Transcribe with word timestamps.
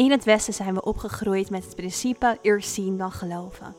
In 0.00 0.10
het 0.10 0.24
Westen 0.24 0.54
zijn 0.54 0.74
we 0.74 0.82
opgegroeid 0.82 1.50
met 1.50 1.64
het 1.64 1.76
principe 1.76 2.38
eerst 2.42 2.72
zien 2.72 2.98
dan 2.98 3.12
geloven. 3.12 3.74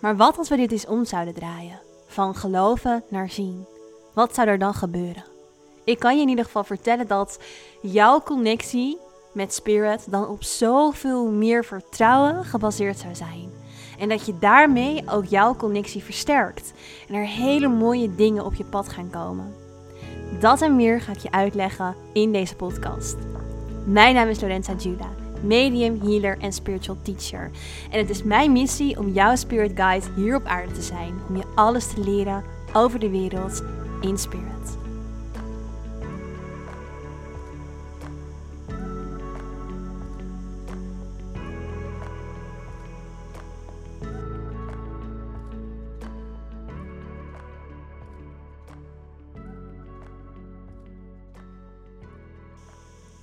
Maar 0.00 0.16
wat 0.16 0.38
als 0.38 0.48
we 0.48 0.56
dit 0.56 0.72
eens 0.72 0.86
om 0.86 1.04
zouden 1.04 1.34
draaien? 1.34 1.80
Van 2.06 2.34
geloven 2.34 3.04
naar 3.08 3.30
zien. 3.30 3.66
Wat 4.14 4.34
zou 4.34 4.48
er 4.48 4.58
dan 4.58 4.74
gebeuren? 4.74 5.24
Ik 5.84 5.98
kan 5.98 6.16
je 6.16 6.22
in 6.22 6.28
ieder 6.28 6.44
geval 6.44 6.64
vertellen 6.64 7.06
dat 7.06 7.38
jouw 7.82 8.20
connectie 8.20 8.98
met 9.32 9.54
Spirit 9.54 10.10
dan 10.10 10.28
op 10.28 10.42
zoveel 10.42 11.30
meer 11.30 11.64
vertrouwen 11.64 12.44
gebaseerd 12.44 12.98
zou 12.98 13.14
zijn. 13.14 13.50
En 13.98 14.08
dat 14.08 14.26
je 14.26 14.38
daarmee 14.38 15.02
ook 15.10 15.24
jouw 15.24 15.56
connectie 15.56 16.02
versterkt. 16.02 16.72
En 17.08 17.14
er 17.14 17.26
hele 17.26 17.68
mooie 17.68 18.14
dingen 18.14 18.44
op 18.44 18.54
je 18.54 18.64
pad 18.64 18.88
gaan 18.88 19.10
komen. 19.10 19.54
Dat 20.40 20.62
en 20.62 20.76
meer 20.76 21.00
ga 21.00 21.12
ik 21.12 21.18
je 21.18 21.30
uitleggen 21.30 21.96
in 22.12 22.32
deze 22.32 22.56
podcast. 22.56 23.16
Mijn 23.84 24.14
naam 24.14 24.28
is 24.28 24.40
Lorenza 24.40 24.74
Juda, 24.74 25.08
medium, 25.42 26.00
healer 26.02 26.38
en 26.38 26.52
spiritual 26.52 26.96
teacher. 27.02 27.50
En 27.90 27.98
het 27.98 28.10
is 28.10 28.22
mijn 28.22 28.52
missie 28.52 28.98
om 28.98 29.12
jouw 29.12 29.36
spirit 29.36 29.72
guide 29.74 30.06
hier 30.16 30.36
op 30.36 30.44
aarde 30.44 30.72
te 30.72 30.82
zijn. 30.82 31.14
Om 31.28 31.36
je 31.36 31.44
alles 31.54 31.86
te 31.86 32.00
leren 32.00 32.44
over 32.72 32.98
de 32.98 33.10
wereld 33.10 33.62
in 34.00 34.18
spirit. 34.18 34.87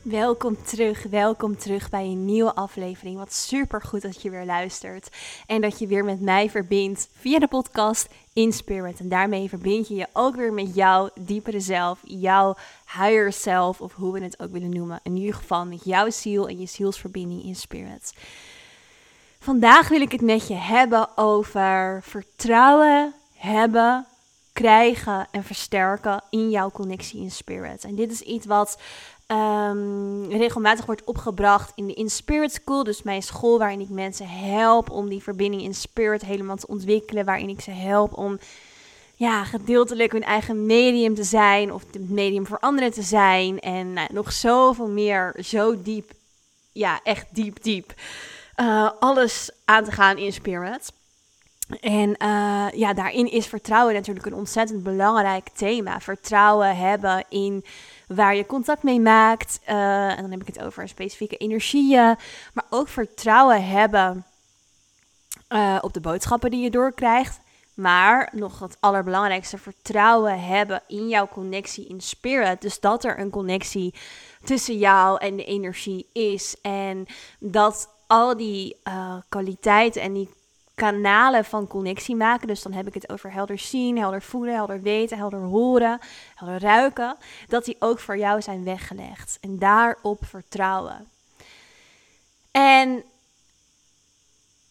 Welkom 0.05 0.63
terug, 0.63 1.03
welkom 1.03 1.57
terug 1.57 1.89
bij 1.89 2.03
een 2.03 2.25
nieuwe 2.25 2.55
aflevering. 2.55 3.17
Wat 3.17 3.33
super 3.33 3.81
goed 3.81 4.01
dat 4.01 4.21
je 4.21 4.29
weer 4.29 4.45
luistert 4.45 5.09
en 5.45 5.61
dat 5.61 5.79
je 5.79 5.87
weer 5.87 6.03
met 6.03 6.21
mij 6.21 6.49
verbindt 6.49 7.09
via 7.13 7.39
de 7.39 7.47
podcast 7.47 8.07
In 8.33 8.53
Spirit. 8.53 8.99
En 8.99 9.09
daarmee 9.09 9.49
verbind 9.49 9.87
je 9.87 9.95
je 9.95 10.07
ook 10.13 10.35
weer 10.35 10.53
met 10.53 10.75
jouw 10.75 11.09
diepere 11.19 11.59
zelf, 11.59 11.99
jouw 12.03 12.55
higher 12.85 13.33
self 13.33 13.81
of 13.81 13.93
hoe 13.93 14.13
we 14.13 14.23
het 14.23 14.39
ook 14.39 14.51
willen 14.51 14.69
noemen. 14.69 14.99
In 15.03 15.17
ieder 15.17 15.35
geval 15.35 15.65
met 15.65 15.85
jouw 15.85 16.09
ziel 16.09 16.47
en 16.47 16.59
je 16.59 16.65
zielsverbinding 16.65 17.43
in 17.43 17.55
Spirit. 17.55 18.13
Vandaag 19.39 19.87
wil 19.87 20.01
ik 20.01 20.11
het 20.11 20.21
met 20.21 20.47
je 20.47 20.53
hebben 20.53 21.17
over 21.17 21.99
vertrouwen 22.03 23.13
hebben 23.33 24.05
krijgen 24.55 25.27
en 25.31 25.43
versterken 25.43 26.21
in 26.29 26.49
jouw 26.49 26.71
connectie 26.71 27.21
in 27.21 27.31
spirit. 27.31 27.83
En 27.83 27.95
dit 27.95 28.11
is 28.11 28.21
iets 28.21 28.45
wat 28.45 28.79
um, 29.27 30.29
regelmatig 30.29 30.85
wordt 30.85 31.03
opgebracht 31.03 31.71
in 31.75 31.87
de 31.87 31.93
In 31.93 32.09
Spirit 32.09 32.53
School. 32.53 32.83
Dus 32.83 33.03
mijn 33.03 33.21
school 33.23 33.57
waarin 33.57 33.79
ik 33.79 33.89
mensen 33.89 34.27
help 34.29 34.89
om 34.89 35.09
die 35.09 35.23
verbinding 35.23 35.61
in 35.61 35.73
spirit 35.73 36.25
helemaal 36.25 36.55
te 36.55 36.67
ontwikkelen. 36.67 37.25
Waarin 37.25 37.49
ik 37.49 37.61
ze 37.61 37.71
help 37.71 38.17
om 38.17 38.39
ja, 39.15 39.43
gedeeltelijk 39.43 40.11
hun 40.11 40.23
eigen 40.23 40.65
medium 40.65 41.15
te 41.15 41.23
zijn. 41.23 41.73
Of 41.73 41.83
het 41.91 42.09
medium 42.09 42.47
voor 42.47 42.59
anderen 42.59 42.91
te 42.91 43.01
zijn. 43.01 43.59
En 43.59 43.93
nou, 43.93 44.13
nog 44.13 44.31
zoveel 44.31 44.89
meer, 44.89 45.35
zo 45.43 45.81
diep. 45.81 46.11
Ja, 46.71 46.99
echt 47.03 47.25
diep, 47.31 47.63
diep. 47.63 47.93
Uh, 48.55 48.89
alles 48.99 49.51
aan 49.65 49.83
te 49.83 49.91
gaan 49.91 50.17
in 50.17 50.33
spirit. 50.33 50.91
En 51.81 52.09
uh, 52.09 52.67
ja, 52.73 52.93
daarin 52.93 53.31
is 53.31 53.45
vertrouwen 53.45 53.93
natuurlijk 53.93 54.25
een 54.25 54.33
ontzettend 54.33 54.83
belangrijk 54.83 55.49
thema. 55.49 55.99
Vertrouwen 55.99 56.77
hebben 56.77 57.25
in 57.29 57.65
waar 58.07 58.35
je 58.35 58.45
contact 58.45 58.83
mee 58.83 58.99
maakt. 58.99 59.59
Uh, 59.69 60.09
en 60.09 60.21
dan 60.21 60.31
heb 60.31 60.41
ik 60.41 60.47
het 60.47 60.61
over 60.61 60.87
specifieke 60.87 61.37
energieën. 61.37 62.15
Maar 62.53 62.65
ook 62.69 62.87
vertrouwen 62.87 63.67
hebben 63.67 64.25
uh, 65.49 65.77
op 65.81 65.93
de 65.93 66.01
boodschappen 66.01 66.51
die 66.51 66.63
je 66.63 66.69
doorkrijgt. 66.69 67.39
Maar 67.73 68.29
nog 68.31 68.59
het 68.59 68.77
allerbelangrijkste, 68.79 69.57
vertrouwen 69.57 70.43
hebben 70.43 70.81
in 70.87 71.07
jouw 71.07 71.27
connectie 71.27 71.87
in 71.87 72.01
spirit. 72.01 72.61
Dus 72.61 72.79
dat 72.79 73.03
er 73.03 73.19
een 73.19 73.29
connectie 73.29 73.93
tussen 74.43 74.77
jou 74.77 75.19
en 75.19 75.35
de 75.35 75.45
energie 75.45 76.09
is. 76.13 76.55
En 76.61 77.05
dat 77.39 77.89
al 78.07 78.37
die 78.37 78.81
uh, 78.83 79.15
kwaliteiten 79.29 80.01
en 80.01 80.13
die 80.13 80.29
kanalen 80.75 81.45
van 81.45 81.67
connectie 81.67 82.15
maken. 82.15 82.47
Dus 82.47 82.61
dan 82.61 82.73
heb 82.73 82.87
ik 82.87 82.93
het 82.93 83.09
over 83.09 83.31
helder 83.31 83.57
zien, 83.59 83.97
helder 83.97 84.21
voelen, 84.21 84.53
helder 84.53 84.81
weten, 84.81 85.17
helder 85.17 85.39
horen, 85.39 85.99
helder 86.35 86.59
ruiken. 86.59 87.17
Dat 87.47 87.65
die 87.65 87.75
ook 87.79 87.99
voor 87.99 88.17
jou 88.17 88.41
zijn 88.41 88.63
weggelegd. 88.63 89.37
En 89.41 89.59
daarop 89.59 90.25
vertrouwen. 90.25 91.07
En 92.51 93.03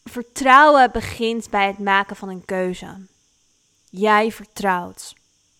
vertrouwen 0.04 0.90
begint 0.92 1.50
bij 1.50 1.66
het 1.66 1.78
maken 1.78 2.16
van 2.16 2.28
een 2.28 2.44
keuze. 2.44 3.06
Jij 3.90 4.32
vertrouwt. 4.32 5.14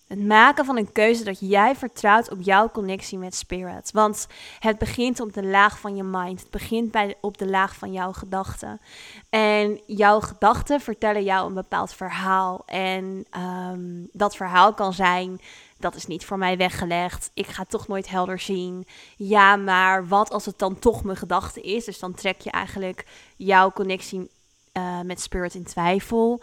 Het 0.07 0.27
maken 0.27 0.65
van 0.65 0.77
een 0.77 0.93
keuze 0.93 1.25
dat 1.25 1.37
jij 1.41 1.77
vertrouwt 1.77 2.31
op 2.31 2.41
jouw 2.41 2.71
connectie 2.71 3.19
met 3.19 3.35
spirit. 3.35 3.91
Want 3.93 4.27
het 4.59 4.79
begint 4.79 5.21
op 5.21 5.33
de 5.33 5.45
laag 5.45 5.79
van 5.81 5.97
je 5.97 6.03
mind. 6.03 6.41
Het 6.41 6.51
begint 6.51 6.91
bij, 6.91 7.15
op 7.21 7.39
de 7.39 7.49
laag 7.49 7.77
van 7.77 7.93
jouw 7.93 8.13
gedachten. 8.13 8.81
En 9.29 9.81
jouw 9.87 10.21
gedachten 10.21 10.81
vertellen 10.81 11.25
jou 11.25 11.47
een 11.47 11.55
bepaald 11.55 11.93
verhaal. 11.93 12.63
En 12.67 13.27
um, 13.37 14.09
dat 14.13 14.37
verhaal 14.37 14.75
kan 14.75 14.93
zijn 14.93 15.41
dat 15.85 15.95
is 15.95 16.07
niet 16.07 16.25
voor 16.25 16.39
mij 16.39 16.57
weggelegd. 16.57 17.31
Ik 17.35 17.47
ga 17.47 17.65
toch 17.65 17.89
nooit 17.89 18.09
helder 18.09 18.39
zien. 18.39 18.87
Ja, 19.17 19.57
maar 19.57 20.09
wat 20.09 20.31
als 20.31 20.47
het 20.47 20.59
dan 20.59 20.79
toch 20.79 21.05
mijn 21.05 21.17
gedachte 21.17 21.61
is? 21.61 21.85
Dus 21.85 21.99
dan 21.99 22.15
trek 22.15 22.41
je 22.41 22.51
eigenlijk 22.51 23.07
jouw 23.37 23.71
connectie 23.71 24.31
uh, 24.73 25.01
met 25.01 25.21
spirit 25.21 25.55
in 25.55 25.65
twijfel. 25.65 26.41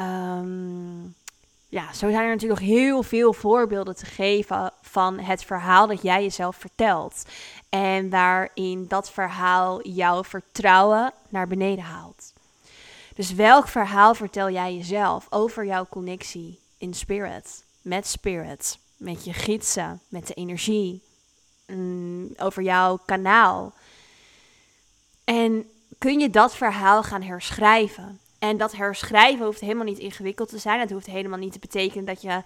Um, 0.00 1.14
ja, 1.74 1.92
zo 1.92 2.10
zijn 2.10 2.24
er 2.24 2.30
natuurlijk 2.30 2.60
nog 2.60 2.68
heel 2.68 3.02
veel 3.02 3.32
voorbeelden 3.32 3.96
te 3.96 4.06
geven 4.06 4.72
van 4.82 5.18
het 5.18 5.44
verhaal 5.44 5.86
dat 5.86 6.02
jij 6.02 6.22
jezelf 6.22 6.56
vertelt. 6.56 7.24
En 7.68 8.10
waarin 8.10 8.88
dat 8.88 9.10
verhaal 9.10 9.88
jouw 9.88 10.24
vertrouwen 10.24 11.12
naar 11.28 11.46
beneden 11.46 11.84
haalt. 11.84 12.32
Dus 13.14 13.32
welk 13.32 13.68
verhaal 13.68 14.14
vertel 14.14 14.50
jij 14.50 14.74
jezelf 14.74 15.26
over 15.30 15.66
jouw 15.66 15.86
connectie 15.90 16.58
in 16.78 16.94
spirit, 16.94 17.64
met 17.82 18.06
spirit, 18.06 18.78
met 18.96 19.24
je 19.24 19.32
gidsen, 19.32 20.00
met 20.08 20.26
de 20.26 20.34
energie, 20.34 21.02
mm, 21.66 22.32
over 22.36 22.62
jouw 22.62 22.98
kanaal? 23.04 23.72
En 25.24 25.66
kun 25.98 26.20
je 26.20 26.30
dat 26.30 26.56
verhaal 26.56 27.02
gaan 27.02 27.22
herschrijven? 27.22 28.20
En 28.48 28.56
dat 28.56 28.76
herschrijven 28.76 29.44
hoeft 29.44 29.60
helemaal 29.60 29.84
niet 29.84 29.98
ingewikkeld 29.98 30.48
te 30.48 30.58
zijn. 30.58 30.80
Het 30.80 30.90
hoeft 30.90 31.06
helemaal 31.06 31.38
niet 31.38 31.52
te 31.52 31.58
betekenen 31.58 32.04
dat 32.04 32.22
je 32.22 32.42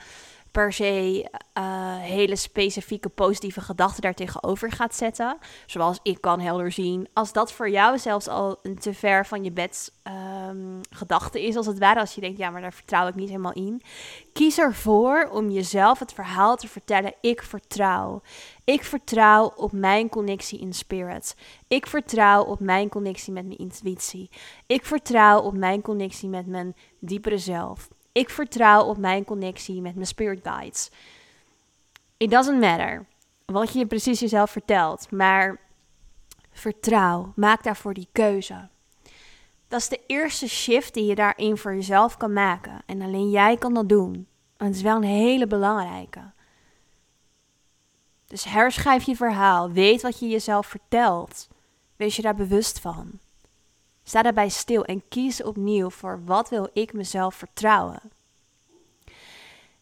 per 0.53 0.73
se 0.73 1.29
uh, 1.59 1.97
hele 1.99 2.37
specifieke 2.37 3.09
positieve 3.09 3.61
gedachten 3.61 4.03
daartegenover 4.03 4.73
gaat 4.73 4.95
zetten. 4.95 5.39
Zoals 5.67 5.99
ik 6.03 6.21
kan 6.21 6.41
helder 6.41 6.73
zien. 6.73 7.09
Als 7.13 7.33
dat 7.33 7.53
voor 7.53 7.71
jou 7.71 7.99
zelfs 7.99 8.29
al 8.29 8.59
een 8.63 8.79
te 8.79 8.95
ver 8.95 9.27
van 9.27 9.45
je 9.45 9.53
bed 9.53 9.93
um, 10.49 10.81
gedachte 10.91 11.47
is, 11.47 11.57
als 11.57 11.67
het 11.67 11.79
ware. 11.79 12.01
Als 12.01 12.15
je 12.15 12.21
denkt, 12.21 12.39
ja, 12.39 12.51
maar 12.51 12.61
daar 12.61 12.73
vertrouw 12.73 13.07
ik 13.09 13.15
niet 13.15 13.29
helemaal 13.29 13.53
in. 13.53 13.83
Kies 14.33 14.59
ervoor 14.59 15.29
om 15.33 15.51
jezelf 15.51 15.99
het 15.99 16.13
verhaal 16.13 16.57
te 16.57 16.69
vertellen: 16.69 17.15
ik 17.21 17.43
vertrouw. 17.43 18.23
Ik 18.65 18.85
vertrouw 18.85 19.53
op 19.57 19.73
mijn 19.73 20.09
connectie 20.09 20.61
in 20.61 20.73
spirit. 20.73 21.37
Ik 21.69 21.87
vertrouw 21.87 22.45
op 22.45 22.61
mijn 22.61 22.89
connectie 22.89 23.33
met 23.33 23.47
mijn 23.47 23.59
intuïtie. 23.59 24.31
Ik 24.67 24.85
vertrouw 24.85 25.41
op 25.41 25.55
mijn 25.55 25.83
connectie 25.83 26.29
met 26.29 26.47
mijn 26.47 26.77
diepere 27.01 27.39
zelf. 27.39 27.89
Ik 28.19 28.31
vertrouw 28.31 28.85
op 28.85 28.97
mijn 28.97 29.25
connectie 29.25 29.81
met 29.81 29.95
mijn 29.95 30.07
spirit 30.07 30.41
guides. 30.43 30.91
It 32.17 32.31
doesn't 32.31 32.61
matter 32.61 33.07
wat 33.45 33.73
je 33.73 33.87
precies 33.87 34.21
jezelf 34.21 34.51
vertelt, 34.51 35.11
maar 35.11 35.61
vertrouw. 36.53 37.33
Maak 37.37 37.63
daarvoor 37.63 37.95
die 37.95 38.09
keuze. 38.13 38.69
Dat 39.69 39.81
is 39.81 39.89
de 39.89 40.01
eerste 40.07 40.49
shift 40.49 40.95
die 40.95 41.05
je 41.05 41.15
daarin 41.15 41.57
voor 41.57 41.75
jezelf 41.75 42.17
kan 42.17 42.33
maken. 42.33 42.83
En 42.87 43.03
alleen 43.03 43.31
jij 43.31 43.57
kan 43.57 43.75
dat 43.75 43.89
doen. 43.89 44.27
En 44.57 44.67
het 44.67 44.75
is 44.75 44.83
wel 44.83 44.97
een 44.97 45.03
hele 45.03 45.47
belangrijke. 45.47 46.31
Dus 48.27 48.45
herschrijf 48.45 49.05
je 49.05 49.17
verhaal. 49.17 49.71
Weet 49.71 50.03
wat 50.03 50.19
je 50.19 50.29
jezelf 50.29 50.67
vertelt. 50.67 51.49
Wees 51.97 52.17
je 52.17 52.23
daar 52.23 52.35
bewust 52.35 52.81
van. 52.81 53.19
Sta 54.09 54.23
daarbij 54.23 54.49
stil 54.49 54.85
en 54.85 55.03
kies 55.09 55.43
opnieuw 55.43 55.91
voor 55.91 56.21
wat 56.25 56.49
wil 56.49 56.71
ik 56.73 56.93
mezelf 56.93 57.35
vertrouwen. 57.35 58.01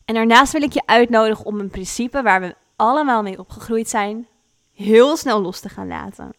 En 0.04 0.14
daarnaast 0.14 0.52
wil 0.52 0.62
ik 0.62 0.72
je 0.72 0.86
uitnodigen 0.86 1.44
om 1.44 1.60
een 1.60 1.70
principe 1.70 2.22
waar 2.22 2.40
we 2.40 2.54
allemaal 2.76 3.22
mee 3.22 3.38
opgegroeid 3.38 3.88
zijn, 3.88 4.26
heel 4.74 5.16
snel 5.16 5.40
los 5.40 5.60
te 5.60 5.68
gaan 5.68 5.86
laten. 5.86 6.34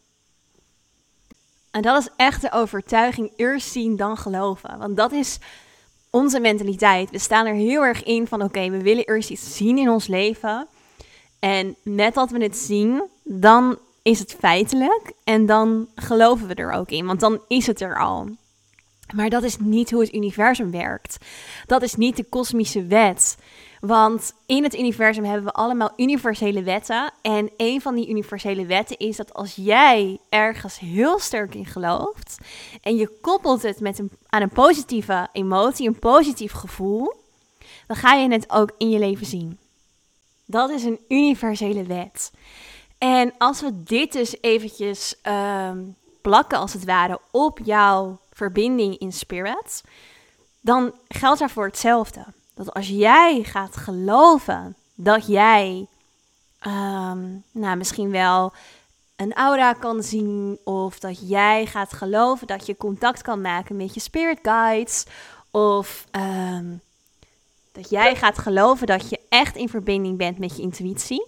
En 1.72 1.82
dat 1.82 2.02
is 2.02 2.10
echt 2.16 2.42
de 2.42 2.52
overtuiging 2.52 3.32
eerst 3.36 3.72
zien 3.72 3.96
dan 3.96 4.18
geloven. 4.18 4.78
Want 4.78 4.98
dat 4.98 5.12
is 5.12 5.40
onze 6.10 6.40
mentaliteit. 6.40 7.10
We 7.10 7.20
staan 7.20 7.46
er 7.46 7.54
heel 7.54 7.82
erg 7.82 8.04
in 8.04 8.28
van 8.28 8.42
oké, 8.42 8.70
we 8.70 8.82
willen 8.82 9.06
eerst 9.06 9.30
iets 9.30 9.56
zien 9.56 9.78
in 9.78 9.90
ons 9.90 10.08
leven. 10.08 10.68
En 11.40 11.76
met 11.84 12.14
dat 12.14 12.30
we 12.30 12.44
het 12.44 12.58
zien, 12.58 13.04
dan 13.24 13.78
is 14.08 14.20
het 14.20 14.36
feitelijk 14.40 15.14
en 15.24 15.46
dan 15.46 15.88
geloven 15.96 16.48
we 16.48 16.54
er 16.54 16.72
ook 16.72 16.90
in, 16.90 17.06
want 17.06 17.20
dan 17.20 17.42
is 17.48 17.68
het 17.68 17.82
er 17.82 18.00
al. 18.00 18.30
Maar 19.16 19.30
dat 19.30 19.44
is 19.44 19.58
niet 19.60 19.92
hoe 19.92 20.02
het 20.02 20.14
universum 20.14 20.72
werkt. 20.72 21.18
Dat 21.66 21.82
is 21.82 21.96
niet 21.96 22.16
de 22.16 22.24
kosmische 22.24 22.86
wet. 22.86 23.38
Want 23.80 24.34
in 24.46 24.64
het 24.64 24.78
universum 24.78 25.24
hebben 25.24 25.44
we 25.44 25.52
allemaal 25.52 25.94
universele 25.98 26.64
wetten. 26.64 27.12
En 27.22 27.50
een 27.58 27.82
van 27.82 27.96
die 27.96 28.10
universele 28.10 28.66
wetten 28.66 28.98
is 28.98 29.16
dat 29.16 29.34
als 29.34 29.56
jij 29.56 30.20
ergens 30.30 30.80
heel 30.80 31.20
sterk 31.20 31.56
in 31.56 31.66
gelooft 31.66 32.38
en 32.82 32.96
je 32.96 33.18
koppelt 33.22 33.62
het 33.62 33.80
met 33.80 34.00
een, 34.00 34.12
aan 34.30 34.42
een 34.42 34.50
positieve 34.50 35.28
emotie, 35.32 35.88
een 35.88 36.00
positief 36.00 36.52
gevoel, 36.52 37.14
dan 37.88 37.96
ga 37.96 38.14
je 38.14 38.32
het 38.32 38.52
ook 38.52 38.72
in 38.78 38.90
je 38.90 39.00
leven 39.00 39.26
zien. 39.26 39.58
Dat 40.46 40.70
is 40.70 40.84
een 40.84 41.00
universele 41.08 41.84
wet. 41.84 42.32
En 42.98 43.34
als 43.38 43.62
we 43.62 43.84
dit 43.84 44.12
dus 44.12 44.36
eventjes 44.42 45.16
ehm, 45.22 45.84
plakken, 46.22 46.58
als 46.58 46.74
het 46.74 46.86
ware, 46.86 47.20
op 47.32 47.60
jouw 47.64 48.20
verbinding 48.32 48.98
in 48.98 49.12
spirit, 49.12 49.84
dan 50.62 50.94
geldt 51.08 51.40
daarvoor 51.40 51.66
hetzelfde. 51.66 52.26
Dat 52.54 52.74
als 52.74 52.88
jij 52.88 53.44
gaat 53.44 53.78
geloven 53.78 54.76
dat 54.96 55.28
jij 55.28 55.88
ehm, 56.60 57.26
nou, 57.52 57.78
misschien 57.78 58.12
wel 58.12 58.54
een 59.16 59.34
aura 59.34 59.74
kan 59.74 60.04
zien, 60.04 60.60
of 60.64 61.00
dat 61.00 61.30
jij 61.30 61.66
gaat 61.66 61.94
geloven 61.94 62.48
dat 62.48 62.66
je 62.66 62.78
contact 62.78 63.22
kan 63.22 63.42
maken 63.42 63.76
met 63.76 63.94
je 63.94 64.00
spirit 64.00 64.40
guides, 64.42 65.06
of 65.52 66.06
ehm, 66.12 66.76
dat 67.72 67.90
jij 67.90 68.16
gaat 68.16 68.38
geloven 68.38 68.88
dat 68.88 69.10
je 69.10 69.20
echt 69.30 69.56
in 69.56 69.70
verbinding 69.70 70.18
bent 70.18 70.38
met 70.38 70.56
je 70.56 70.62
intuïtie, 70.62 71.26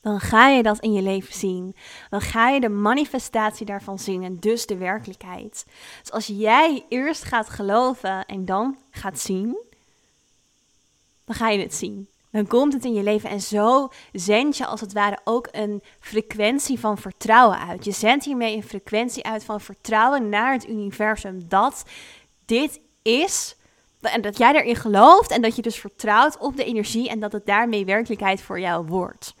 dan 0.00 0.20
ga 0.20 0.48
je 0.48 0.62
dat 0.62 0.78
in 0.78 0.92
je 0.92 1.02
leven 1.02 1.34
zien. 1.34 1.76
Dan 2.10 2.20
ga 2.20 2.48
je 2.48 2.60
de 2.60 2.68
manifestatie 2.68 3.66
daarvan 3.66 3.98
zien 3.98 4.22
en 4.22 4.36
dus 4.36 4.66
de 4.66 4.76
werkelijkheid. 4.76 5.66
Dus 6.00 6.12
als 6.12 6.26
jij 6.26 6.84
eerst 6.88 7.24
gaat 7.24 7.48
geloven 7.48 8.24
en 8.26 8.44
dan 8.44 8.76
gaat 8.90 9.18
zien, 9.18 9.58
dan 11.24 11.34
ga 11.34 11.48
je 11.48 11.58
het 11.58 11.74
zien. 11.74 12.08
Dan 12.30 12.46
komt 12.46 12.72
het 12.72 12.84
in 12.84 12.92
je 12.92 13.02
leven 13.02 13.30
en 13.30 13.40
zo 13.40 13.88
zend 14.12 14.56
je 14.56 14.66
als 14.66 14.80
het 14.80 14.92
ware 14.92 15.18
ook 15.24 15.48
een 15.50 15.82
frequentie 16.00 16.78
van 16.78 16.98
vertrouwen 16.98 17.58
uit. 17.58 17.84
Je 17.84 17.92
zendt 17.92 18.24
hiermee 18.24 18.56
een 18.56 18.62
frequentie 18.62 19.24
uit 19.24 19.44
van 19.44 19.60
vertrouwen 19.60 20.28
naar 20.28 20.52
het 20.52 20.68
universum 20.68 21.48
dat 21.48 21.84
dit 22.44 22.80
is 23.02 23.56
en 24.00 24.20
dat 24.20 24.38
jij 24.38 24.54
erin 24.54 24.76
gelooft 24.76 25.30
en 25.30 25.42
dat 25.42 25.56
je 25.56 25.62
dus 25.62 25.76
vertrouwt 25.76 26.38
op 26.38 26.56
de 26.56 26.64
energie 26.64 27.08
en 27.08 27.20
dat 27.20 27.32
het 27.32 27.46
daarmee 27.46 27.84
werkelijkheid 27.84 28.40
voor 28.40 28.60
jou 28.60 28.86
wordt. 28.86 29.34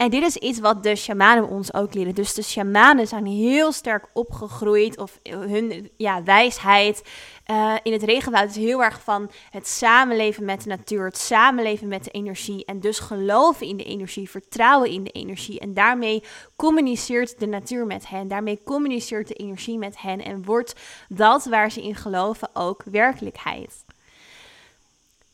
En 0.00 0.10
dit 0.10 0.22
is 0.22 0.36
iets 0.36 0.58
wat 0.58 0.82
de 0.82 0.96
shamanen 0.96 1.48
ons 1.48 1.74
ook 1.74 1.94
leren. 1.94 2.14
Dus 2.14 2.34
de 2.34 2.42
shamanen 2.42 3.06
zijn 3.06 3.26
heel 3.26 3.72
sterk 3.72 4.06
opgegroeid, 4.12 4.98
of 4.98 5.18
hun 5.22 5.90
ja, 5.96 6.22
wijsheid 6.22 7.02
uh, 7.50 7.74
in 7.82 7.92
het 7.92 8.02
regenwoud 8.02 8.48
is 8.48 8.56
heel 8.56 8.82
erg 8.82 9.00
van 9.02 9.30
het 9.50 9.68
samenleven 9.68 10.44
met 10.44 10.62
de 10.62 10.68
natuur, 10.68 11.04
het 11.04 11.18
samenleven 11.18 11.88
met 11.88 12.04
de 12.04 12.10
energie. 12.10 12.64
En 12.64 12.80
dus 12.80 12.98
geloven 12.98 13.66
in 13.66 13.76
de 13.76 13.84
energie, 13.84 14.30
vertrouwen 14.30 14.90
in 14.90 15.04
de 15.04 15.10
energie. 15.10 15.60
En 15.60 15.74
daarmee 15.74 16.24
communiceert 16.56 17.38
de 17.38 17.46
natuur 17.46 17.86
met 17.86 18.08
hen, 18.08 18.28
daarmee 18.28 18.62
communiceert 18.64 19.28
de 19.28 19.34
energie 19.34 19.78
met 19.78 20.00
hen. 20.00 20.24
En 20.24 20.44
wordt 20.44 20.74
dat 21.08 21.44
waar 21.44 21.70
ze 21.70 21.82
in 21.82 21.94
geloven 21.94 22.48
ook 22.52 22.82
werkelijkheid. 22.84 23.84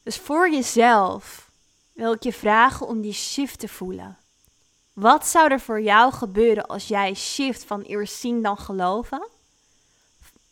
Dus 0.02 0.16
voor 0.16 0.50
jezelf 0.50 1.50
wil 1.92 2.12
ik 2.12 2.22
je 2.22 2.32
vragen 2.32 2.86
om 2.86 3.00
die 3.00 3.12
shift 3.12 3.58
te 3.58 3.68
voelen. 3.68 4.16
Wat 4.96 5.26
zou 5.26 5.50
er 5.50 5.60
voor 5.60 5.80
jou 5.80 6.12
gebeuren 6.12 6.66
als 6.66 6.88
jij 6.88 7.14
shift 7.14 7.64
van 7.64 7.82
eerst 7.82 8.14
zien 8.14 8.42
dan 8.42 8.58
geloven? 8.58 9.28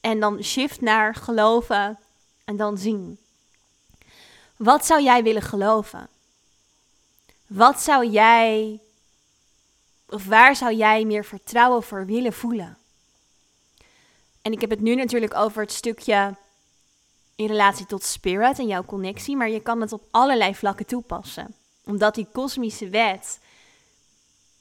En 0.01 0.21
dan 0.21 0.43
shift 0.43 0.81
naar 0.81 1.15
geloven 1.15 1.99
en 2.45 2.57
dan 2.57 2.79
zien. 2.79 3.19
Wat 4.57 4.87
zou 4.87 5.03
jij 5.03 5.23
willen 5.23 5.43
geloven? 5.43 6.09
Wat 7.47 7.81
zou 7.81 8.07
jij, 8.07 8.81
of 10.09 10.25
waar 10.25 10.57
zou 10.57 10.75
jij 10.75 11.05
meer 11.05 11.25
vertrouwen 11.25 11.83
voor 11.83 12.07
willen 12.07 12.33
voelen? 12.33 12.79
En 14.43 14.53
ik 14.53 14.61
heb 14.61 14.71
het 14.71 14.81
nu 14.81 14.95
natuurlijk 14.95 15.35
over 15.35 15.63
het 15.63 15.73
stukje 15.73 16.35
in 17.37 17.47
relatie 17.47 17.87
tot 17.87 18.05
spirit 18.05 18.59
en 18.59 18.67
jouw 18.67 18.85
connectie, 18.85 19.37
maar 19.37 19.51
je 19.51 19.61
kan 19.61 19.81
het 19.81 19.93
op 19.93 20.03
allerlei 20.11 20.55
vlakken 20.55 20.87
toepassen. 20.87 21.55
Omdat 21.85 22.15
die 22.15 22.27
kosmische 22.33 22.89
wet 22.89 23.39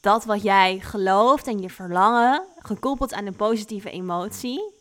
dat 0.04 0.26
wat 0.26 0.42
jij 0.42 0.80
gelooft 0.80 1.48
en 1.48 1.60
je 1.60 1.70
verlangen, 1.70 2.46
gekoppeld 2.58 3.14
aan 3.14 3.26
een 3.26 3.36
positieve 3.36 3.90
emotie, 3.90 4.74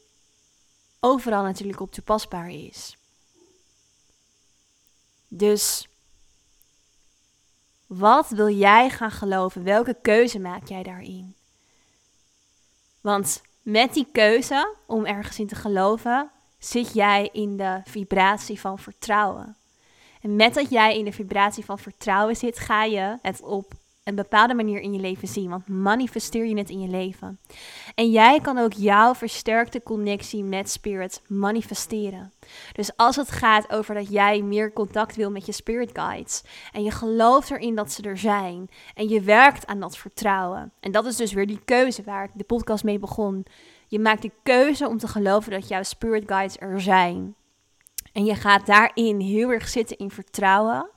overal 1.00 1.42
natuurlijk 1.42 1.80
op 1.80 1.92
toepasbaar 1.92 2.50
is. 2.50 2.96
Dus 5.28 5.88
wat 7.86 8.28
wil 8.28 8.48
jij 8.48 8.90
gaan 8.90 9.10
geloven? 9.10 9.64
Welke 9.64 9.96
keuze 10.02 10.38
maak 10.38 10.68
jij 10.68 10.82
daarin? 10.82 11.34
Want 13.00 13.42
met 13.62 13.94
die 13.94 14.06
keuze 14.12 14.74
om 14.86 15.04
ergens 15.06 15.38
in 15.38 15.46
te 15.46 15.54
geloven, 15.54 16.30
zit 16.58 16.94
jij 16.94 17.28
in 17.32 17.56
de 17.56 17.80
vibratie 17.84 18.60
van 18.60 18.78
vertrouwen. 18.78 19.56
En 20.20 20.36
met 20.36 20.54
dat 20.54 20.70
jij 20.70 20.98
in 20.98 21.04
de 21.04 21.12
vibratie 21.12 21.64
van 21.64 21.78
vertrouwen 21.78 22.36
zit, 22.36 22.58
ga 22.58 22.84
je 22.84 23.18
het 23.20 23.42
op 23.42 23.80
een 24.04 24.14
bepaalde 24.14 24.54
manier 24.54 24.80
in 24.80 24.92
je 24.92 25.00
leven 25.00 25.28
zien. 25.28 25.50
Want 25.50 25.68
manifesteer 25.68 26.46
je 26.46 26.56
het 26.56 26.70
in 26.70 26.80
je 26.80 26.88
leven. 26.88 27.40
En 27.94 28.10
jij 28.10 28.40
kan 28.40 28.58
ook 28.58 28.72
jouw 28.72 29.14
versterkte 29.14 29.82
connectie 29.82 30.44
met 30.44 30.70
spirit 30.70 31.22
manifesteren. 31.26 32.32
Dus 32.72 32.96
als 32.96 33.16
het 33.16 33.30
gaat 33.30 33.72
over 33.72 33.94
dat 33.94 34.10
jij 34.10 34.42
meer 34.42 34.72
contact 34.72 35.16
wil 35.16 35.30
met 35.30 35.46
je 35.46 35.52
spirit 35.52 35.90
guides. 35.92 36.42
En 36.72 36.82
je 36.82 36.90
gelooft 36.90 37.50
erin 37.50 37.74
dat 37.74 37.92
ze 37.92 38.02
er 38.02 38.18
zijn. 38.18 38.68
En 38.94 39.08
je 39.08 39.20
werkt 39.20 39.66
aan 39.66 39.80
dat 39.80 39.96
vertrouwen. 39.96 40.72
En 40.80 40.92
dat 40.92 41.06
is 41.06 41.16
dus 41.16 41.32
weer 41.32 41.46
die 41.46 41.64
keuze 41.64 42.02
waar 42.02 42.24
ik 42.24 42.30
de 42.34 42.44
podcast 42.44 42.84
mee 42.84 42.98
begon. 42.98 43.46
Je 43.86 43.98
maakt 43.98 44.22
de 44.22 44.32
keuze 44.42 44.88
om 44.88 44.98
te 44.98 45.08
geloven 45.08 45.50
dat 45.50 45.68
jouw 45.68 45.82
spirit 45.82 46.22
guides 46.26 46.60
er 46.60 46.80
zijn. 46.80 47.34
En 48.12 48.24
je 48.24 48.34
gaat 48.34 48.66
daarin 48.66 49.20
heel 49.20 49.50
erg 49.50 49.68
zitten 49.68 49.98
in 49.98 50.10
vertrouwen. 50.10 50.90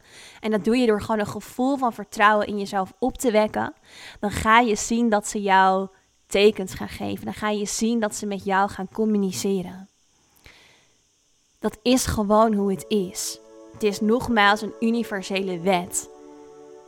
En 0.45 0.51
dat 0.51 0.63
doe 0.63 0.77
je 0.77 0.85
door 0.85 1.01
gewoon 1.01 1.19
een 1.19 1.27
gevoel 1.27 1.77
van 1.77 1.93
vertrouwen 1.93 2.47
in 2.47 2.57
jezelf 2.57 2.93
op 2.99 3.17
te 3.17 3.31
wekken. 3.31 3.73
Dan 4.19 4.31
ga 4.31 4.59
je 4.59 4.75
zien 4.75 5.09
dat 5.09 5.27
ze 5.27 5.41
jou 5.41 5.87
tekens 6.27 6.73
gaan 6.73 6.89
geven. 6.89 7.25
Dan 7.25 7.33
ga 7.33 7.49
je 7.49 7.65
zien 7.65 7.99
dat 7.99 8.15
ze 8.15 8.25
met 8.25 8.43
jou 8.43 8.69
gaan 8.69 8.87
communiceren. 8.93 9.89
Dat 11.59 11.77
is 11.81 12.05
gewoon 12.05 12.53
hoe 12.53 12.71
het 12.71 12.85
is. 12.87 13.39
Het 13.73 13.83
is 13.83 14.01
nogmaals 14.01 14.61
een 14.61 14.73
universele 14.79 15.59
wet. 15.59 16.09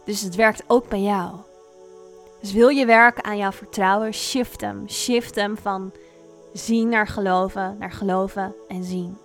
Dus 0.05 0.22
het 0.22 0.36
werkt 0.36 0.63
ook 0.67 0.89
bij 0.89 1.01
jou. 1.01 1.36
Dus 2.41 2.51
wil 2.51 2.70
je 2.70 2.86
werken 2.86 3.24
aan 3.24 3.38
jouw 3.38 3.51
vertrouwen, 3.51 4.13
shift 4.13 4.62
hem. 4.62 4.89
Shift 4.89 5.36
hem 5.36 5.58
van 5.58 5.91
zien 6.53 6.89
naar 6.89 7.08
geloven, 7.08 7.75
naar 7.79 7.91
geloven 7.91 8.55
en 8.67 8.84
zien. 8.84 9.17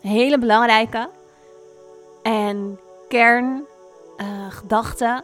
Hele 0.00 0.38
belangrijke. 0.38 1.10
En 2.22 2.78
kerngedachten 3.08 5.14
uh, 5.14 5.20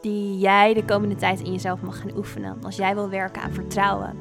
die 0.00 0.38
jij 0.38 0.74
de 0.74 0.84
komende 0.84 1.14
tijd 1.14 1.40
in 1.40 1.52
jezelf 1.52 1.82
mag 1.82 2.00
gaan 2.00 2.16
oefenen. 2.16 2.58
Als 2.62 2.76
jij 2.76 2.94
wil 2.94 3.08
werken 3.08 3.42
aan 3.42 3.52
vertrouwen 3.52 4.16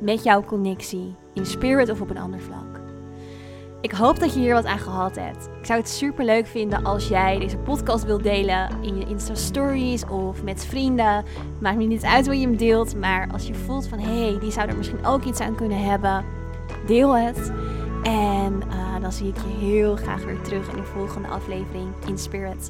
met 0.00 0.22
jouw 0.22 0.44
connectie 0.44 1.14
in 1.34 1.46
spirit 1.46 1.90
of 1.90 2.00
op 2.00 2.10
een 2.10 2.18
ander 2.18 2.40
vlak. 2.40 2.80
Ik 3.80 3.92
hoop 3.92 4.18
dat 4.18 4.34
je 4.34 4.40
hier 4.40 4.54
wat 4.54 4.64
aan 4.64 4.78
gehad 4.78 5.16
hebt. 5.16 5.48
Ik 5.58 5.66
zou 5.66 5.80
het 5.80 5.88
super 5.88 6.24
leuk 6.24 6.46
vinden 6.46 6.84
als 6.84 7.08
jij 7.08 7.38
deze 7.38 7.58
podcast 7.58 8.04
wilt 8.04 8.22
delen 8.22 8.82
in 8.82 8.96
je 8.96 9.06
Insta 9.06 9.34
Stories 9.34 10.06
of 10.06 10.42
met 10.42 10.64
vrienden. 10.64 11.24
Maakt 11.60 11.76
me 11.76 11.84
niet 11.84 12.04
uit 12.04 12.26
hoe 12.26 12.34
je 12.34 12.46
hem 12.46 12.56
deelt, 12.56 12.96
maar 12.96 13.28
als 13.32 13.46
je 13.46 13.54
voelt 13.54 13.88
van 13.88 13.98
hé, 13.98 14.28
hey, 14.28 14.38
die 14.38 14.50
zou 14.50 14.68
er 14.68 14.76
misschien 14.76 15.06
ook 15.06 15.24
iets 15.24 15.40
aan 15.40 15.54
kunnen 15.54 15.84
hebben, 15.84 16.24
deel 16.86 17.16
het. 17.16 17.52
En 18.02 18.62
uh, 18.68 19.00
dan 19.00 19.12
zie 19.12 19.28
ik 19.28 19.36
je 19.36 19.66
heel 19.66 19.96
graag 19.96 20.24
weer 20.24 20.40
terug 20.40 20.68
in 20.68 20.76
de 20.76 20.82
volgende 20.82 21.28
aflevering 21.28 21.88
in 22.06 22.18
Spirit. 22.18 22.68